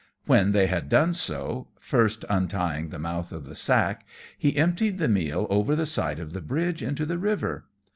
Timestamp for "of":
3.31-3.45, 6.17-6.33